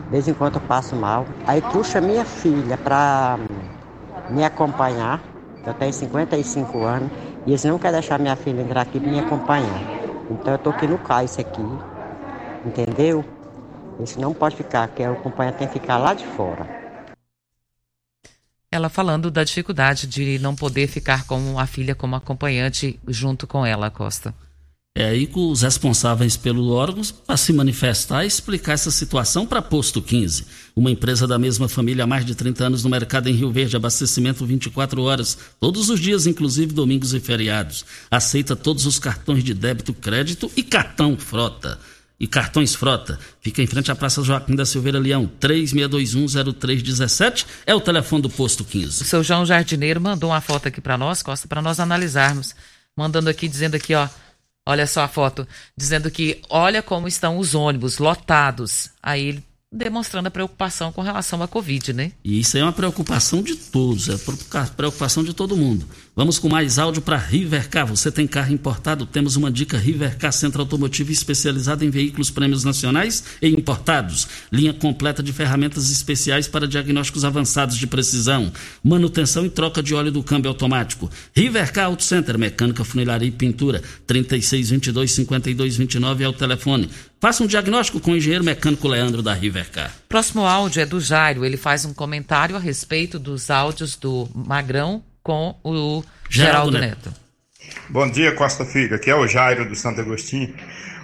[0.06, 1.26] De vez em quando eu passo mal.
[1.46, 3.38] Aí puxa minha filha para
[4.30, 5.22] me acompanhar.
[5.66, 7.12] Eu tenho 55 anos
[7.46, 9.82] e eles não querem deixar minha filha entrar aqui para me acompanhar.
[10.32, 11.66] Então eu estou aqui no CAIS aqui.
[12.66, 13.24] Entendeu?
[14.04, 16.88] Isso não pode ficar, que o acompanhante tem que ficar lá de fora.
[18.72, 23.66] Ela falando da dificuldade de não poder ficar com a filha como acompanhante junto com
[23.66, 24.34] ela, Costa.
[24.94, 29.62] É aí que os responsáveis pelo órgão para se manifestar e explicar essa situação para
[29.62, 30.46] Posto 15,
[30.76, 33.76] uma empresa da mesma família há mais de 30 anos no mercado em Rio Verde,
[33.76, 37.86] abastecimento 24 horas, todos os dias, inclusive domingos e feriados.
[38.10, 41.78] Aceita todos os cartões de débito, crédito e cartão frota
[42.20, 43.20] e cartões frota.
[43.42, 48.64] Fica em frente à Praça Joaquim da Silveira Leão, 36210317 é o telefone do posto
[48.64, 49.04] 15.
[49.04, 52.56] O seu João Jardineiro mandou uma foto aqui para nós, Costa, para nós analisarmos.
[52.96, 54.10] Mandando aqui, dizendo aqui, ó,
[54.66, 58.90] olha só a foto, dizendo que olha como estão os ônibus lotados.
[59.02, 62.12] Aí ele demonstrando a preocupação com relação à Covid, né?
[62.24, 64.16] E isso aí é uma preocupação de todos, é
[64.76, 65.86] preocupação de todo mundo.
[66.18, 67.86] Vamos com mais áudio para Rivercar.
[67.86, 69.06] Você tem carro importado?
[69.06, 74.28] Temos uma dica Rivercar Centro Automotivo especializado em veículos prêmios nacionais e importados.
[74.52, 78.52] Linha completa de ferramentas especiais para diagnósticos avançados de precisão,
[78.84, 81.08] manutenção e troca de óleo do câmbio automático.
[81.36, 83.84] Rivercar Auto Center, mecânica, funilaria e pintura.
[84.08, 86.90] 3622 5229 é o telefone.
[87.22, 89.94] Faça um diagnóstico com o engenheiro mecânico Leandro da Rivercar.
[90.10, 91.46] Próximo áudio é do Jairo.
[91.46, 97.10] Ele faz um comentário a respeito dos áudios do Magrão com o Geraldo, Geraldo Neto.
[97.10, 97.14] Neto.
[97.90, 98.96] Bom dia, Costa Filho.
[98.96, 100.56] Aqui é o Jairo do Santo Agostinho.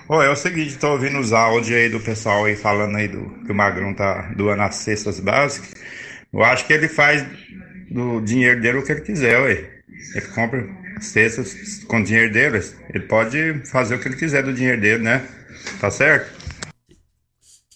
[0.07, 3.29] Oh, é o seguinte, tô ouvindo os áudios aí do pessoal aí falando aí do
[3.45, 5.73] que o Magrão tá doando as cestas básicas.
[6.31, 7.25] Eu acho que ele faz
[7.91, 9.69] do dinheiro dele o que ele quiser, ué.
[10.15, 10.69] Ele compra
[11.01, 12.63] cestas com dinheiro dele.
[12.93, 15.27] Ele pode fazer o que ele quiser do dinheiro dele, né?
[15.81, 16.31] Tá certo?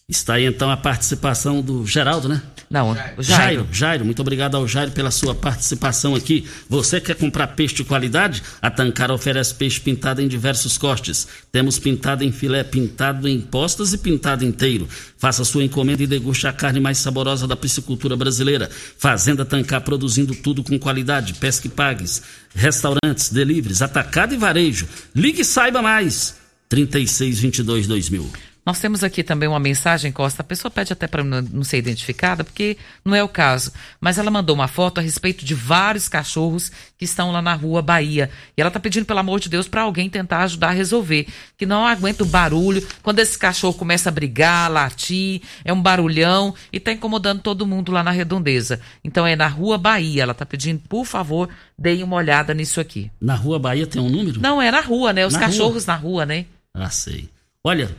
[0.07, 2.41] Está aí então a participação do Geraldo, né?
[2.69, 3.23] Não, Jairo.
[3.23, 3.67] Jairo.
[3.71, 6.45] Jairo, muito obrigado ao Jairo pela sua participação aqui.
[6.69, 8.43] Você quer comprar peixe de qualidade?
[8.61, 11.27] A Tancar oferece peixe pintado em diversos cortes.
[11.49, 14.87] Temos pintado em filé, pintado em postas e pintado inteiro.
[15.17, 18.69] Faça sua encomenda e deguste a carne mais saborosa da piscicultura brasileira.
[18.97, 21.35] Fazenda Tancar produzindo tudo com qualidade.
[21.35, 22.21] Pesque pagues,
[22.53, 24.87] restaurantes, deliveries, atacado e varejo.
[25.15, 26.35] Ligue e saiba mais.
[26.67, 28.29] 3622 2000.
[28.67, 30.41] Nós temos aqui também uma mensagem, Costa.
[30.41, 33.71] A pessoa pede até para não ser identificada, porque não é o caso.
[33.97, 37.81] Mas ela mandou uma foto a respeito de vários cachorros que estão lá na rua
[37.81, 38.29] Bahia.
[38.57, 41.27] E ela está pedindo, pelo amor de Deus, para alguém tentar ajudar a resolver.
[41.57, 42.85] Que não aguenta o barulho.
[43.01, 47.93] Quando esse cachorro começa a brigar, latir, é um barulhão e está incomodando todo mundo
[47.93, 48.81] lá na redondeza.
[49.01, 50.23] Então é na rua Bahia.
[50.23, 51.47] Ela está pedindo, por favor,
[51.79, 53.09] deem uma olhada nisso aqui.
[53.21, 54.41] Na rua Bahia tem um número?
[54.41, 55.25] Não, é na rua, né?
[55.25, 55.93] Os na cachorros rua.
[55.93, 56.45] na rua, né?
[56.73, 57.29] Ah, sei.
[57.63, 57.89] Olha,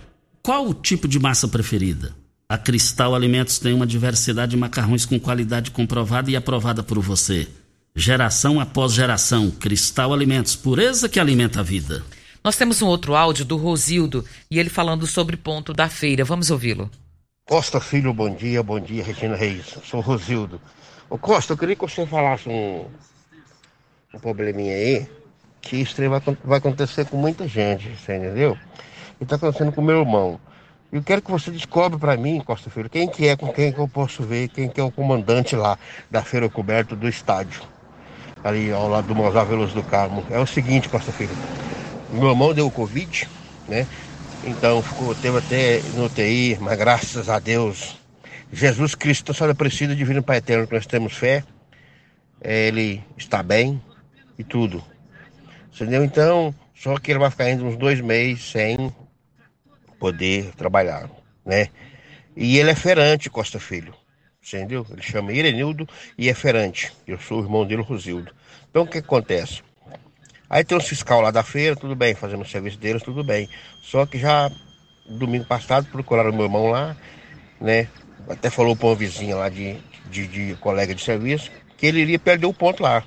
[0.42, 2.14] qual o tipo de massa preferida?
[2.48, 7.46] A Cristal Alimentos tem uma diversidade de macarrões com qualidade comprovada e aprovada por você.
[7.94, 12.02] Geração após geração, Cristal Alimentos, pureza que alimenta a vida.
[12.42, 16.24] Nós temos um outro áudio do Rosildo e ele falando sobre ponto da feira.
[16.24, 16.90] Vamos ouvi-lo.
[17.46, 19.76] Costa Filho, bom dia, bom dia, Regina Reis.
[19.84, 20.60] Sou Rosildo.
[21.10, 22.86] Ô Costa, eu queria que você falasse um,
[24.14, 25.06] um probleminha aí,
[25.60, 28.56] que isso vai, vai acontecer com muita gente, você entendeu?
[29.20, 30.40] E está acontecendo com meu irmão.
[30.90, 33.78] Eu quero que você descobre para mim, Costa Filho, quem que é, com quem que
[33.78, 35.78] eu posso ver, quem que é o comandante lá
[36.10, 37.60] da Feira Coberta do estádio,
[38.42, 40.24] ali ao lado do Mozart Veloso do Carmo.
[40.30, 41.36] É o seguinte, Costa Filho,
[42.10, 43.28] meu irmão deu Covid,
[43.68, 43.86] né?
[44.44, 47.98] Então ficou, teve até no UTI, mas graças a Deus,
[48.50, 51.44] Jesus Cristo só Aparecido Divino Pai Eterno, que nós temos fé,
[52.40, 53.80] ele está bem
[54.38, 54.82] e tudo.
[55.74, 56.02] Entendeu?
[56.02, 58.90] Então, só que ele vai ficar ainda uns dois meses sem
[59.98, 61.10] poder trabalhar,
[61.44, 61.68] né?
[62.36, 63.94] E ele é ferante, Costa Filho,
[64.46, 64.86] entendeu?
[64.90, 66.92] Ele chama Irenildo e é ferante.
[67.06, 68.32] Eu sou o irmão dele, Rosildo.
[68.70, 69.62] Então, o que acontece?
[70.48, 73.48] Aí tem uns fiscal lá da feira, tudo bem, fazendo o serviço deles, tudo bem.
[73.82, 74.50] Só que já
[75.08, 76.96] domingo passado procuraram meu irmão lá,
[77.60, 77.88] né?
[78.28, 79.76] Até falou para uma vizinha lá de,
[80.10, 83.04] de, de, colega de serviço que ele iria perder o ponto lá.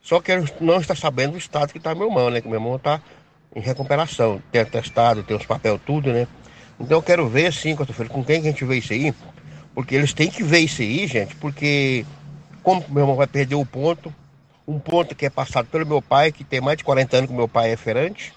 [0.00, 2.40] Só que não está sabendo do estado que está meu irmão, né?
[2.40, 3.02] Que meu irmão está
[3.54, 4.42] em recuperação.
[4.50, 6.26] Tem atestado, tem os papéis, tudo, né?
[6.80, 9.12] Então eu quero ver sim, quarta-feira, com quem que a gente vê isso aí.
[9.74, 12.04] Porque eles têm que ver isso aí, gente, porque
[12.62, 14.14] como meu irmão vai perder o ponto,
[14.66, 17.36] um ponto que é passado pelo meu pai, que tem mais de 40 anos que
[17.36, 18.32] meu pai é ferante.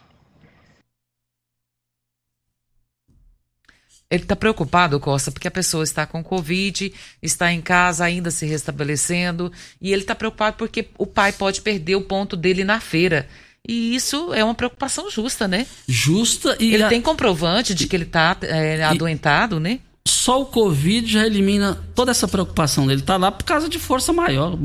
[4.09, 8.45] Ele está preocupado, Costa, porque a pessoa está com Covid, está em casa ainda se
[8.45, 13.27] restabelecendo, e ele está preocupado porque o pai pode perder o ponto dele na feira.
[13.67, 15.67] E isso é uma preocupação justa, né?
[15.87, 16.73] Justa e.
[16.73, 16.89] Ele a...
[16.89, 19.79] tem comprovante de que ele está é, adoentado, né?
[20.07, 23.01] Só o Covid já elimina toda essa preocupação dele.
[23.01, 24.57] Está lá por causa de força maior,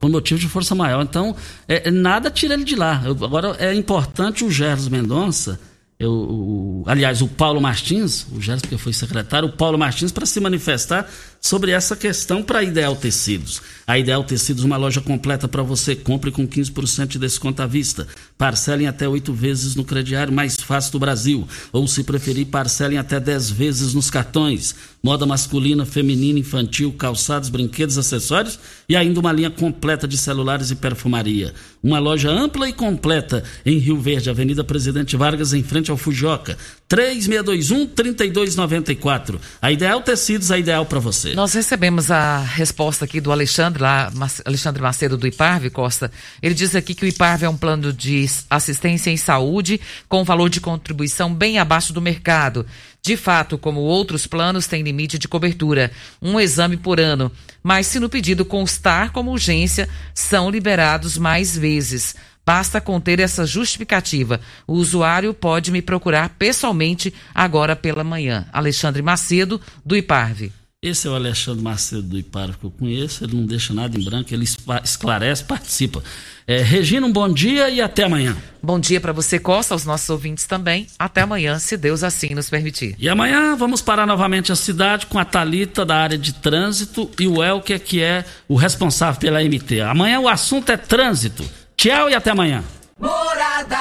[0.00, 1.02] por motivo de força maior.
[1.02, 1.36] Então,
[1.68, 3.02] é, nada tira ele de lá.
[3.04, 5.60] Agora, é importante o Gerson Mendonça
[5.98, 10.26] eu, o, aliás, o Paulo Martins, o Gerson que foi secretário, o Paulo Martins, para
[10.26, 11.08] se manifestar
[11.40, 13.62] sobre essa questão para a Ideal Tecidos.
[13.86, 15.94] A Ideal Tecidos, uma loja completa para você.
[15.94, 18.08] Compre com 15% de desconto à vista.
[18.36, 21.46] Parcelem até oito vezes no crediário mais fácil do Brasil.
[21.72, 24.74] Ou, se preferir, parcelem até 10 vezes nos cartões.
[25.00, 28.58] Moda masculina, feminina, infantil, calçados, brinquedos, acessórios
[28.88, 31.54] e ainda uma linha completa de celulares e perfumaria.
[31.80, 36.58] Uma loja ampla e completa em Rio Verde, Avenida Presidente Vargas, em frente ao Fujoca.
[36.90, 39.38] 3621-3294.
[39.62, 41.35] A Ideal Tecidos, a ideal para você.
[41.36, 44.10] Nós recebemos a resposta aqui do Alexandre, lá,
[44.42, 46.10] Alexandre Macedo do IPARV, Costa.
[46.42, 49.78] Ele diz aqui que o IPARV é um plano de assistência em saúde
[50.08, 52.64] com valor de contribuição bem abaixo do mercado.
[53.02, 57.30] De fato, como outros planos, tem limite de cobertura, um exame por ano.
[57.62, 62.16] Mas se no pedido constar como urgência, são liberados mais vezes.
[62.46, 64.40] Basta conter essa justificativa.
[64.66, 68.46] O usuário pode me procurar pessoalmente agora pela manhã.
[68.54, 70.50] Alexandre Macedo, do IPARV.
[70.82, 73.24] Esse é o Alexandre Macedo do IPARV que eu conheço.
[73.24, 74.44] Ele não deixa nada em branco, ele
[74.84, 76.02] esclarece, participa.
[76.46, 78.36] É, Regina, um bom dia e até amanhã.
[78.62, 80.86] Bom dia para você, Costa, aos nossos ouvintes também.
[80.98, 82.94] Até amanhã, se Deus assim nos permitir.
[82.98, 87.26] E amanhã vamos parar novamente a cidade com a Talita da área de trânsito e
[87.26, 89.80] o Elker, que é o responsável pela MT.
[89.80, 91.42] Amanhã o assunto é trânsito.
[91.74, 92.62] Tchau e até amanhã.
[93.00, 93.76] Morada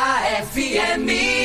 [0.51, 1.44] FM.